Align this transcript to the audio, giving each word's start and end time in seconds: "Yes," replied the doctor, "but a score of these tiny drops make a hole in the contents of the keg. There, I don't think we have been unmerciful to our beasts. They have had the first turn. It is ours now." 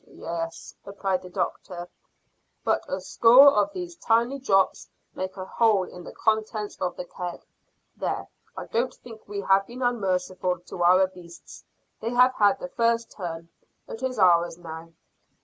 "Yes," 0.15 0.73
replied 0.83 1.21
the 1.21 1.29
doctor, 1.29 1.87
"but 2.63 2.83
a 2.87 2.99
score 2.99 3.51
of 3.53 3.71
these 3.71 3.95
tiny 3.97 4.39
drops 4.39 4.89
make 5.13 5.37
a 5.37 5.45
hole 5.45 5.83
in 5.83 6.03
the 6.03 6.11
contents 6.11 6.75
of 6.81 6.95
the 6.95 7.05
keg. 7.05 7.45
There, 7.95 8.27
I 8.57 8.65
don't 8.65 8.95
think 8.95 9.21
we 9.27 9.41
have 9.41 9.67
been 9.67 9.83
unmerciful 9.83 10.61
to 10.61 10.81
our 10.81 11.05
beasts. 11.05 11.63
They 11.99 12.09
have 12.09 12.33
had 12.33 12.57
the 12.57 12.69
first 12.69 13.11
turn. 13.11 13.49
It 13.87 14.01
is 14.01 14.17
ours 14.17 14.57
now." 14.57 14.89